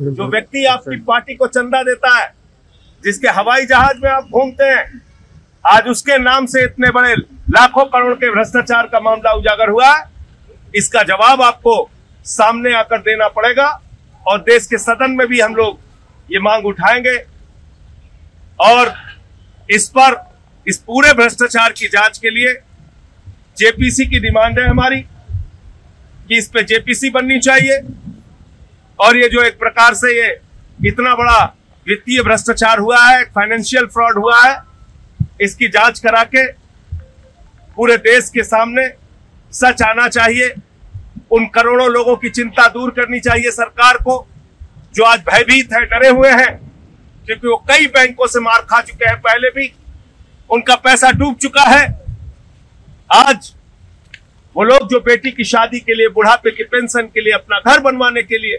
जो 0.00 0.26
व्यक्ति 0.28 0.64
आपकी 0.64 0.96
पार्टी 0.96 1.34
को 1.34 1.46
चंदा 1.46 1.82
देता 1.82 2.16
है, 2.18 2.34
जिसके 3.04 3.28
हवाई 3.28 3.66
जहाज़ 3.66 3.98
में 3.98 4.10
आप 4.10 4.28
घूमते 4.32 4.64
हैं, 4.64 5.02
आज 5.66 5.86
उसके 5.86 6.18
नाम 6.18 6.46
से 6.46 6.64
इतने 6.64 6.90
बड़े 6.90 7.14
लाखों 7.50 7.84
करोड़ 7.84 8.14
के 8.14 8.30
भ्रष्टाचार 8.30 8.86
का 8.86 9.00
मामला 9.00 9.32
उजागर 9.32 9.68
हुआ 9.68 9.94
है, 9.96 10.04
इसका 10.74 11.02
जवाब 11.02 11.42
आपको 11.42 11.90
सामने 12.24 12.74
आकर 12.74 12.98
देना 12.98 13.28
पड़ेगा 13.28 13.68
और 14.26 14.38
देश 14.38 14.66
के 14.66 14.78
सदन 14.78 15.10
में 15.10 15.26
भी 15.26 15.40
हम 15.40 15.54
लोग 15.56 15.78
ये 16.32 16.38
मांग 16.38 16.66
उठाएँगे। 16.66 17.16
और 18.60 18.94
इस 19.70 19.88
पर, 19.88 20.32
इस 20.66 20.78
पूरे 20.78 21.12
भ्रष्टाचार 21.12 21.72
की 21.72 21.88
जाँच 21.88 22.18
के 22.18 22.30
लिए 22.30 22.54
जेपीसी 23.58 24.06
की 24.06 24.18
डिमांड 24.18 24.58
है 24.58 24.68
हमारी, 24.68 25.00
कि 25.00 26.38
इस 26.38 26.48
पे 26.48 26.62
जेपीसी 26.62 27.10
बननी 27.10 27.38
चाहिए। 27.38 27.80
और 29.02 29.16
ये 29.16 29.28
जो 29.28 29.42
एक 29.42 29.58
प्रकार 29.58 29.94
से 29.94 30.16
ये 30.16 30.28
इतना 30.80 31.14
बड़ा 31.14 31.42
वित्तीय 31.86 32.22
भ्रष्टाचार 32.22 32.78
हुआ 32.78 33.04
है 33.04 33.22
फाइनेंशियल 33.26 33.86
फ्रॉड 33.86 34.18
हुआ 34.18 34.40
है, 34.40 34.56
इसकी 35.40 35.68
जाँच 35.68 35.98
करा 36.00 36.22
के 36.24 36.46
पूरे 37.76 37.96
देश 37.98 38.28
के 38.30 38.42
सामने 38.44 38.86
सच 39.52 39.82
आना 39.82 40.08
चाहिए। 40.08 40.54
उन 41.30 41.46
करोड़ों 41.46 41.88
लोगों 41.90 42.16
की 42.16 42.30
चिंता 42.30 42.66
दूर 42.68 42.90
करनी 42.90 43.20
चाहिए 43.20 43.50
सरकार 43.50 43.96
को, 43.98 44.26
जो 44.94 45.04
आज 45.04 45.20
भयभीत 45.22 45.72
है, 45.72 45.84
डरे 45.86 46.08
हुए 46.08 46.30
हैं, 46.30 46.56
क्योंकि 47.26 47.46
वो 47.48 47.56
कई 47.68 47.86
बैंकों 47.88 48.26
से 48.26 48.40
मार 48.40 48.60
खा 48.62 48.80
चुके 48.80 49.08
हैं 49.08 49.20
पहले 49.20 49.50
भी। 49.50 49.72
उनका 50.50 50.74
पैसा 50.76 51.10
डूब 51.12 51.36
चुका 51.36 51.62
है। 51.64 51.86
आज 53.10 53.52
वो 54.56 54.64
लोग 54.64 54.88
जो 54.88 55.00
बेटी 55.00 55.30
की 55.30 55.44
शादी 55.44 55.80
के 55.80 55.94
लिए, 55.94 56.08
बुढ़ापे 56.10 56.50
की 56.50 56.64
पेंशन 56.64 57.02
के 57.04 57.20
लिए 57.20 57.32
अपना 57.32 57.58
घर 57.60 57.80
बनवाने 57.80 58.22
के 58.22 58.38
लिए 58.38 58.58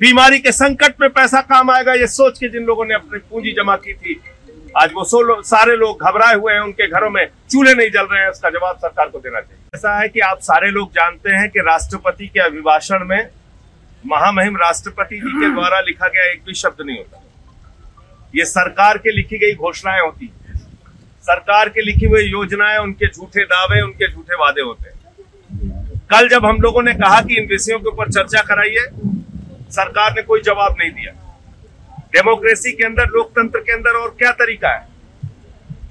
बीमारी 0.00 0.38
के 0.38 0.52
संकट 0.52 1.00
में 1.00 1.08
पैसा 1.10 1.40
काम 1.42 1.70
आएगा 1.70 1.92
ये 1.94 2.06
सोच 2.06 2.38
के 2.38 2.48
जिन 2.48 2.64
लोगों 2.64 2.84
ने 2.84 2.94
अपनी 2.94 3.18
पूंजी 3.30 3.52
जमा 3.52 3.76
की 3.76 3.92
थी 3.94 4.20
आज 4.78 4.90
वो 4.94 5.04
सो 5.04 5.20
लो, 5.22 5.40
सारे 5.42 5.76
लोग 5.76 6.02
घबराए 6.02 6.34
हुए 6.34 6.52
हैं 6.52 6.60
उनके 6.60 6.86
घरों 6.88 7.10
में 7.10 7.24
चूल्हे 7.50 7.74
नहीं 7.74 7.90
जल 7.90 8.06
रहे 8.10 8.22
हैं 8.22 8.30
उसका 8.30 8.50
जवाब 8.50 8.76
सरकार 8.76 9.08
को 9.08 9.18
देना 9.18 9.40
चाहिए। 9.40 9.62
ऐसा 9.74 9.98
है 9.98 10.08
कि 10.08 10.20
आप 10.20 10.40
सारे 10.42 10.70
लोग 10.70 10.90
जानते 10.92 11.30
हैं 11.30 11.48
कि 11.50 11.60
राष्ट्रपति 11.60 12.26
के 12.26 12.40
अभिभाषण 12.40 13.04
में 13.04 13.28
महामहिम 14.04 14.56
राष्ट्रपति 14.56 15.16
जी 15.16 15.32
के 15.40 15.52
द्वारा 15.54 15.80
लिखा 15.80 16.08
गया 16.08 16.30
एक 16.32 16.42
भी 16.46 16.54
शब्द 16.54 16.84
नहीं 16.86 16.98
होता। 16.98 17.22
ये 18.34 18.44
सरकार 18.44 18.98
के 18.98 19.16
लिखी 19.16 19.38
गई 19.38 19.54
घोषणाएँ 19.54 20.00
होती 20.00 20.30
सरकार 21.24 21.68
के 21.68 21.82
लिखी 21.82 22.06
हुई 22.06 22.22
योजनाएँ 22.22 22.78
उनके 22.78 23.08
झूठे 23.08 23.44
दावे 23.46 23.80
उनके 23.82 24.12
झूठे 24.12 24.34
वादे 24.34 24.62
होते 24.62 24.88
हैं। 24.88 24.94
कल 26.10 26.28
जब 26.28 26.44
हम 26.46 26.60
लोगों 26.60 26.82
ने 26.82 26.92
कहा 26.94 27.20
कि 27.20 27.36
इन 27.36 27.46
विषयों 27.48 27.78
के 27.78 27.88
ऊपर 27.88 28.10
चर्चा 28.12 28.42
कराइए 28.48 28.86
सरकार 29.76 30.12
ने 30.12 30.22
कोई 30.22 30.40
जवाब 30.40 30.76
नहीं 30.78 30.90
दिया। 30.90 31.12
डेमोक्रेसी 32.12 32.72
के 32.72 32.84
अंदर, 32.84 33.06
लोकतंत्र 33.06 33.60
के 33.60 33.72
अंदर 33.72 33.96
और 33.98 34.14
क्या 34.18 34.32
तरीका 34.34 34.68
है? 34.68 34.86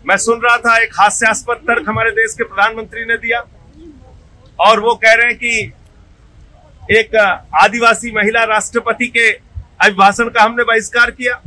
मैं 0.07 0.17
सुन 0.17 0.39
रहा 0.39 0.57
था, 0.57 0.77
एक 0.77 0.93
हास्यास्पद 0.93 1.55
तर्क 1.67 1.89
हमारे 1.89 2.11
देश 2.13 2.33
के 2.33 2.43
प्रधानमंत्री 2.43 3.05
ने 3.05 3.17
दिया। 3.17 3.43
और 4.59 4.79
वो 4.79 4.93
कह 4.95 5.13
रहे 5.13 5.27
हैं 5.27 5.35
कि 5.35 5.71
एक 6.91 7.15
आदिवासी 7.55 8.11
महिला 8.11 8.43
राष्ट्रपति 8.45 9.07
के 9.07 9.29
अभिभाषण 9.81 10.29
का 10.29 10.43
हमने 10.43 10.63
बहिष्कार 10.63 11.11
किया। 11.11 11.41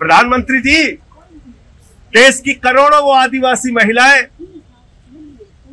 प्रधानमंत्री 0.00 0.60
जी, 0.60 0.84
देश 2.12 2.40
की 2.40 2.54
करोड़ों 2.56 3.02
वो 3.02 3.12
आदिवासी 3.12 3.72
महिलाएँ 3.72 4.22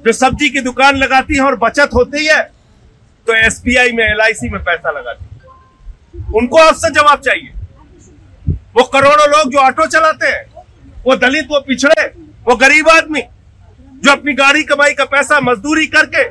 जो 0.06 0.12
सब्ज़ी 0.14 0.50
की 0.50 0.62
दुकान 0.62 0.96
लगाती 0.96 1.34
हैं 1.34 1.42
और 1.42 1.56
बचत 1.58 1.90
होती 1.94 2.26
है 2.26 2.42
तो 3.28 3.34
एसबीआई 3.36 3.92
में, 3.92 4.04
एलआईसी 4.06 4.50
में 4.50 4.62
पैसा 4.64 4.92
लगाती 4.92 5.24
है। 5.24 5.25
उनको 6.36 6.58
आपसे 6.58 6.90
जवाब 6.90 7.20
चाहिए। 7.20 7.52
वो 8.76 8.84
करोड़ों 8.84 9.28
लोग 9.30 9.52
जो 9.52 9.60
ऑटो 9.60 9.86
चलाते 9.86 10.28
हैं, 10.28 10.46
वो 11.06 11.16
दलित, 11.16 11.48
वो 11.50 11.60
पिछड़े, 11.60 12.06
वो 12.48 12.56
गरीब 12.56 12.90
आदमी, 12.90 13.22
जो 14.04 14.12
अपनी 14.12 14.34
गाड़ी 14.34 14.64
कमाई 14.64 14.94
का 14.94 15.06
पैसा 15.06 15.40
मजदूरी 15.40 15.88
करके 15.88 16.24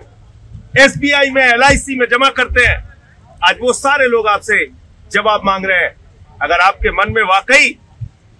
एसबीआई 0.82 1.30
में, 1.30 1.42
एलआईसी 1.42 1.98
में 1.98 2.06
जमा 2.10 2.28
करते 2.28 2.66
हैं, 2.66 2.94
आज 3.48 3.56
वो 3.60 3.72
सारे 3.72 4.06
लोग 4.06 4.26
आपसे 4.26 4.66
जवाब 5.12 5.40
मांग 5.44 5.64
रहे 5.66 5.78
हैं। 5.78 5.94
अगर 6.42 6.60
आपके 6.60 6.90
मन 6.90 7.12
में 7.12 7.22
वाकई 7.22 7.78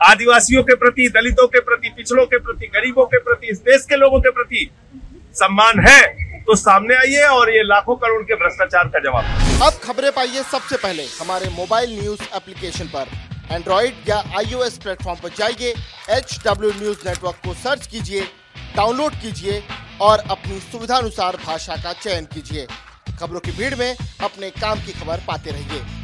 आदिवासियों 0.00 0.62
के 0.62 0.74
प्रति, 0.74 1.08
दलितों 1.08 1.46
के 1.46 1.60
प्रति, 1.60 1.88
पिछड़ों 1.88 2.26
के 2.26 2.38
प्रति, 2.38 2.66
गरीबों 2.66 3.04
के 3.06 3.18
प्रति, 3.18 3.46
इस 3.46 3.58
देश 3.58 3.84
के 3.88 3.96
लोगों 3.96 4.20
के 4.20 4.30
प्रति 4.30 4.70
सम्मान 5.34 5.80
है 5.88 6.23
तो 6.46 6.54
सामने 6.54 6.94
आइए 6.94 7.20
और 7.24 7.50
ये 7.50 7.62
लाखों 7.62 7.94
करोड़ 7.96 8.22
के 8.22 8.34
भ्रष्टाचार 8.34 8.88
का 8.88 8.98
जवाब। 9.00 9.62
अब 9.62 9.78
खबरें 9.84 10.10
पाइए 10.12 10.42
सबसे 10.42 10.76
पहले 10.76 11.04
हमारे 11.20 11.48
मोबाइल 11.50 11.98
न्यूज़ 12.00 12.22
एप्लीकेशन 12.36 12.86
पर। 12.86 13.06
एंड्रॉइड 13.50 14.08
या 14.08 14.16
आईओएस 14.38 14.76
प्लेटफॉर्म 14.78 15.20
पर 15.20 15.28
जाइए 15.38 15.74
एच 16.10 16.38
डब्ल्यू 16.46 16.70
न्यूज़ 16.72 17.08
नेटवर्क 17.08 17.36
को 17.46 17.54
सर्च 17.54 17.86
कीजिए, 17.86 18.20
डाउनलोड 18.76 19.12
कीजिए 19.22 19.62
और 20.00 20.24
अपनी 20.30 20.60
सुविधानुसार 20.60 21.36
भाषा 21.46 21.76
का 21.76 21.92
चयन 21.94 22.24
कीजिए। 22.34 22.66
खबरों 23.20 23.40
की 23.40 23.52
भीड़ 23.52 23.74
में 23.74 23.96
अपने 24.22 24.50
काम 24.52 24.84
की 24.86 24.92
खबर 24.92 25.22
पाते 25.26 25.50
रहिए। 25.50 26.03